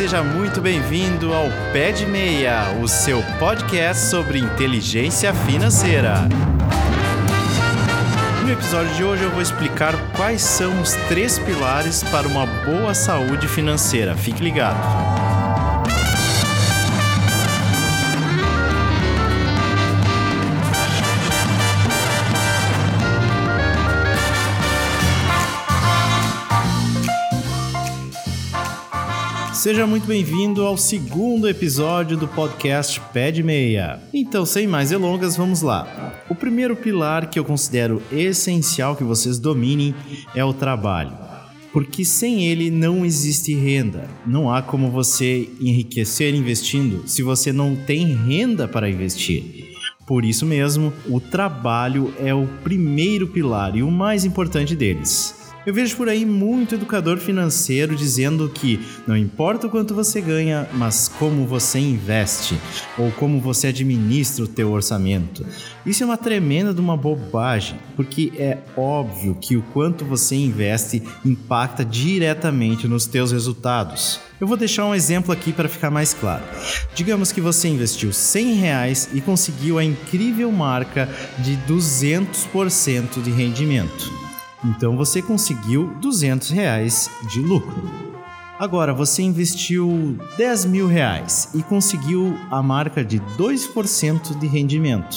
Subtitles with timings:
[0.00, 6.26] seja muito bem-vindo ao Pé de Meia, o seu podcast sobre inteligência financeira.
[8.42, 12.94] No episódio de hoje eu vou explicar quais são os três pilares para uma boa
[12.94, 14.16] saúde financeira.
[14.16, 15.19] Fique ligado.
[29.60, 34.00] Seja muito bem-vindo ao segundo episódio do podcast Pé de Meia.
[34.10, 36.24] Então, sem mais delongas, vamos lá.
[36.30, 39.94] O primeiro pilar que eu considero essencial que vocês dominem
[40.34, 41.12] é o trabalho.
[41.74, 44.08] Porque sem ele não existe renda.
[44.26, 49.74] Não há como você enriquecer investindo se você não tem renda para investir.
[50.06, 55.39] Por isso mesmo, o trabalho é o primeiro pilar e o mais importante deles.
[55.70, 60.68] Eu vejo por aí muito educador financeiro dizendo que não importa o quanto você ganha,
[60.74, 62.58] mas como você investe
[62.98, 65.46] ou como você administra o teu orçamento.
[65.86, 71.04] Isso é uma tremenda de uma bobagem, porque é óbvio que o quanto você investe
[71.24, 74.18] impacta diretamente nos teus resultados.
[74.40, 76.42] Eu vou deixar um exemplo aqui para ficar mais claro.
[76.96, 84.29] Digamos que você investiu 100 reais e conseguiu a incrível marca de 200% de rendimento.
[84.64, 88.10] Então você conseguiu 200 reais de lucro.
[88.58, 95.16] Agora você investiu 10 mil reais e conseguiu a marca de 2% de rendimento.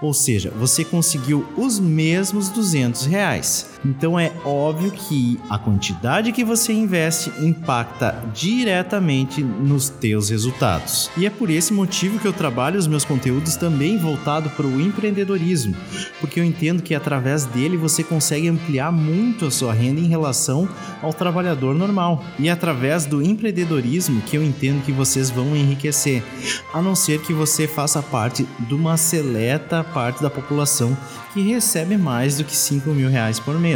[0.00, 3.69] Ou seja, você conseguiu os mesmos 200 reais.
[3.84, 11.10] Então é óbvio que a quantidade que você investe impacta diretamente nos teus resultados.
[11.16, 14.80] E é por esse motivo que eu trabalho os meus conteúdos também voltado para o
[14.80, 15.74] empreendedorismo,
[16.20, 20.68] porque eu entendo que através dele você consegue ampliar muito a sua renda em relação
[21.02, 22.24] ao trabalhador normal.
[22.38, 26.22] E é através do empreendedorismo que eu entendo que vocês vão enriquecer,
[26.72, 30.96] a não ser que você faça parte de uma seleta parte da população
[31.32, 33.69] que recebe mais do que 5 mil reais por mês.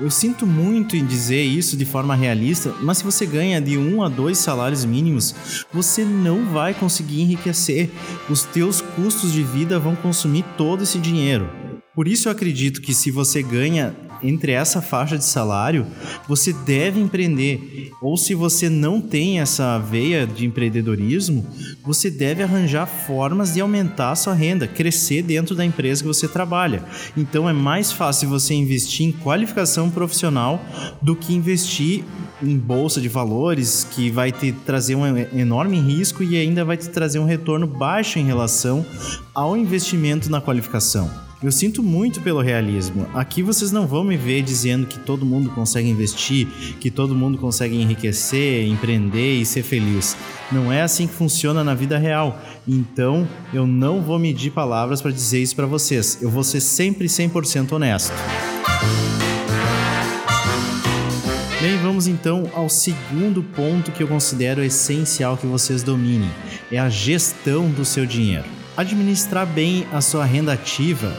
[0.00, 4.02] Eu sinto muito em dizer isso de forma realista, mas se você ganha de um
[4.02, 5.34] a dois salários mínimos,
[5.72, 7.90] você não vai conseguir enriquecer.
[8.30, 11.50] Os teus custos de vida vão consumir todo esse dinheiro.
[11.96, 15.86] Por isso eu acredito que se você ganha entre essa faixa de salário,
[16.26, 17.92] você deve empreender.
[18.00, 21.46] Ou se você não tem essa veia de empreendedorismo,
[21.84, 26.28] você deve arranjar formas de aumentar a sua renda, crescer dentro da empresa que você
[26.28, 26.84] trabalha.
[27.16, 30.62] Então é mais fácil você investir em qualificação profissional
[31.02, 32.04] do que investir
[32.42, 36.88] em bolsa de valores, que vai te trazer um enorme risco e ainda vai te
[36.88, 38.84] trazer um retorno baixo em relação
[39.34, 41.27] ao investimento na qualificação.
[41.40, 43.06] Eu sinto muito pelo realismo.
[43.14, 46.48] Aqui vocês não vão me ver dizendo que todo mundo consegue investir,
[46.80, 50.16] que todo mundo consegue enriquecer, empreender e ser feliz.
[50.50, 52.40] Não é assim que funciona na vida real.
[52.66, 56.18] Então, eu não vou medir palavras para dizer isso para vocês.
[56.20, 58.12] Eu vou ser sempre 100% honesto.
[61.60, 66.30] Bem, vamos então ao segundo ponto que eu considero essencial que vocês dominem:
[66.72, 71.12] é a gestão do seu dinheiro administrar bem a sua renda ativa.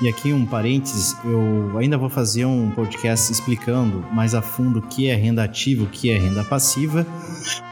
[0.00, 4.82] E aqui um parênteses, eu ainda vou fazer um podcast explicando mais a fundo o
[4.82, 7.04] que é renda ativa, o que é renda passiva,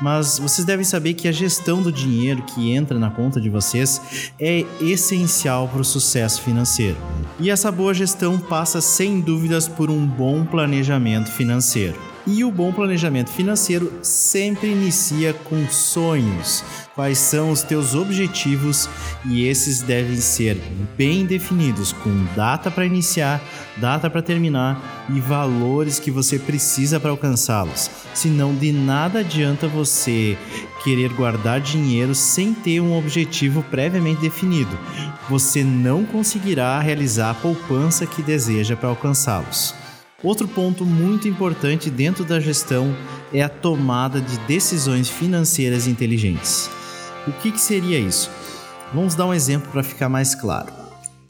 [0.00, 4.32] mas vocês devem saber que a gestão do dinheiro que entra na conta de vocês
[4.40, 6.96] é essencial para o sucesso financeiro.
[7.38, 12.15] E essa boa gestão passa sem dúvidas por um bom planejamento financeiro.
[12.26, 16.64] E o bom planejamento financeiro sempre inicia com sonhos.
[16.92, 18.88] Quais são os teus objetivos
[19.24, 20.60] e esses devem ser
[20.96, 23.40] bem definidos, com data para iniciar,
[23.76, 27.88] data para terminar e valores que você precisa para alcançá-los.
[28.12, 30.36] Senão, de nada adianta você
[30.82, 34.76] querer guardar dinheiro sem ter um objetivo previamente definido.
[35.28, 39.85] Você não conseguirá realizar a poupança que deseja para alcançá-los.
[40.26, 42.92] Outro ponto muito importante dentro da gestão
[43.32, 46.68] é a tomada de decisões financeiras inteligentes.
[47.28, 48.28] O que, que seria isso?
[48.92, 50.72] Vamos dar um exemplo para ficar mais claro.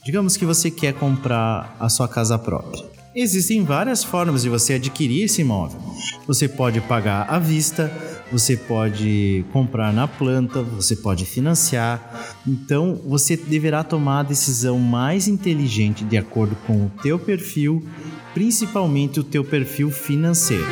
[0.02, 2.86] Digamos que você quer comprar a sua casa própria.
[3.14, 5.78] Existem várias formas de você adquirir esse imóvel.
[6.26, 7.92] Você pode pagar à vista,
[8.32, 12.34] você pode comprar na planta, você pode financiar.
[12.46, 17.86] Então, você deverá tomar a decisão mais inteligente de acordo com o teu perfil
[18.36, 20.66] principalmente o teu perfil financeiro.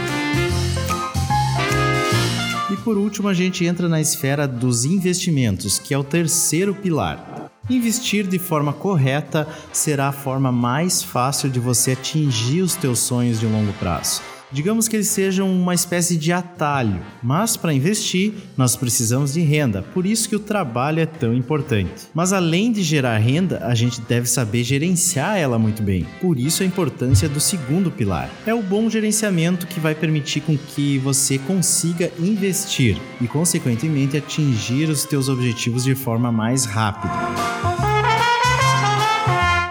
[2.71, 7.51] E por último, a gente entra na esfera dos investimentos, que é o terceiro pilar.
[7.71, 13.41] Investir de forma correta será a forma mais fácil de você atingir os teus sonhos
[13.41, 14.21] de longo prazo.
[14.55, 19.83] Digamos que eles sejam uma espécie de atalho, mas para investir nós precisamos de renda,
[19.83, 22.05] por isso que o trabalho é tão importante.
[22.15, 26.06] Mas além de gerar renda, a gente deve saber gerenciar ela muito bem.
[26.21, 28.31] Por isso a importância do segundo pilar.
[28.47, 34.89] É o bom gerenciamento que vai permitir com que você consiga investir e consequentemente atingir
[34.89, 37.74] os teus objetivos de forma mais rápida.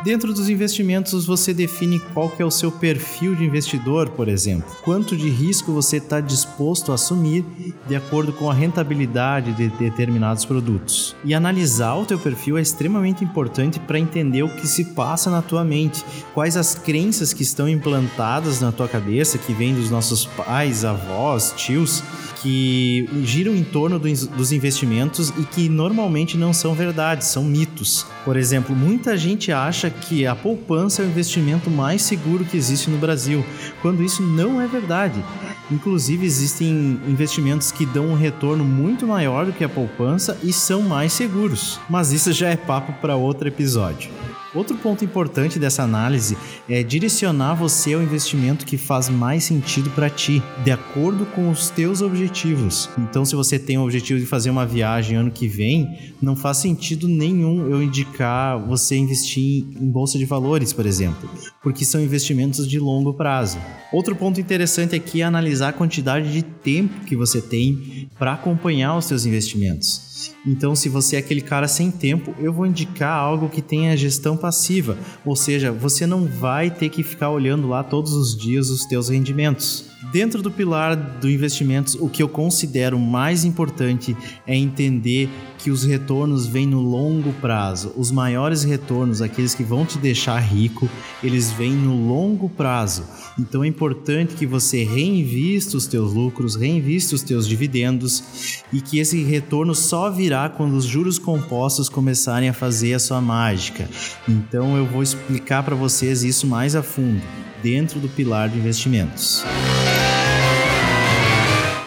[0.03, 4.69] Dentro dos investimentos, você define qual que é o seu perfil de investidor, por exemplo.
[4.83, 7.45] Quanto de risco você está disposto a assumir
[7.87, 11.15] de acordo com a rentabilidade de determinados produtos.
[11.23, 15.41] E analisar o teu perfil é extremamente importante para entender o que se passa na
[15.41, 16.03] tua mente,
[16.33, 21.53] quais as crenças que estão implantadas na tua cabeça, que vêm dos nossos pais, avós,
[21.55, 22.03] tios,
[22.41, 28.05] que giram em torno dos investimentos e que normalmente não são verdades, são mitos.
[28.25, 32.89] Por exemplo, muita gente acha que a poupança é o investimento mais seguro que existe
[32.89, 33.45] no Brasil,
[33.81, 35.23] quando isso não é verdade.
[35.71, 40.81] Inclusive, existem investimentos que dão um retorno muito maior do que a poupança e são
[40.81, 41.79] mais seguros.
[41.89, 44.11] Mas isso já é papo para outro episódio.
[44.53, 46.37] Outro ponto importante dessa análise
[46.69, 51.71] é direcionar você ao investimento que faz mais sentido para ti, de acordo com os
[51.71, 52.87] teus objetivos.
[52.97, 56.57] Então, se você tem o objetivo de fazer uma viagem ano que vem, não faz
[56.57, 61.27] sentido nenhum eu indicar você investir em bolsa de valores, por exemplo,
[61.63, 63.57] porque são investimentos de longo prazo.
[63.91, 68.95] Outro ponto interessante aqui é analisar a quantidade de tempo que você tem para acompanhar
[68.97, 70.12] os seus investimentos.
[70.45, 74.35] Então, se você é aquele cara sem tempo, eu vou indicar algo que tenha gestão
[74.35, 78.85] passiva, ou seja, você não vai ter que ficar olhando lá todos os dias os
[78.85, 79.85] teus rendimentos.
[80.11, 85.29] Dentro do pilar do investimentos, o que eu considero mais importante é entender
[85.63, 87.93] que os retornos vêm no longo prazo.
[87.95, 90.89] Os maiores retornos, aqueles que vão te deixar rico,
[91.23, 93.05] eles vêm no longo prazo.
[93.39, 98.99] Então é importante que você reinvista os teus lucros, reinvista os teus dividendos e que
[98.99, 103.89] esse retorno só virá quando os juros compostos começarem a fazer a sua mágica.
[104.27, 107.21] Então eu vou explicar para vocês isso mais a fundo
[107.63, 109.45] dentro do pilar de investimentos.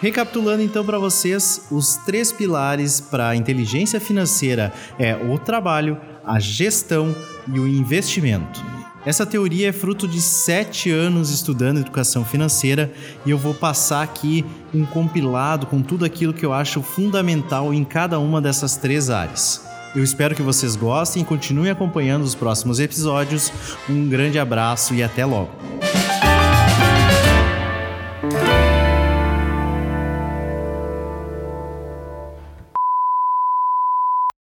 [0.07, 6.39] Recapitulando então para vocês, os três pilares para a inteligência financeira é o trabalho, a
[6.39, 7.13] gestão
[7.53, 8.65] e o investimento.
[9.05, 12.93] Essa teoria é fruto de sete anos estudando educação financeira
[13.27, 17.83] e eu vou passar aqui um compilado com tudo aquilo que eu acho fundamental em
[17.83, 19.67] cada uma dessas três áreas.
[19.93, 23.53] Eu espero que vocês gostem e continuem acompanhando os próximos episódios.
[23.91, 25.51] Um grande abraço e até logo!